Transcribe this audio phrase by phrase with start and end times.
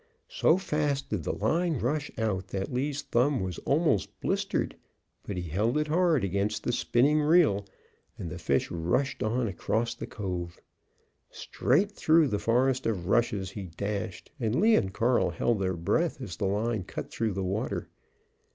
[0.29, 4.75] So fast did the line run out that Lee's thumb was almost blistered,
[5.27, 7.67] but he held it hard against the spinning reel,
[8.17, 10.59] and the fish rushed on across the cove.
[11.29, 16.19] Straight through the forest of rushes he dashed, and Lee and Carl held their breath,
[16.19, 17.87] as the line cut through the water.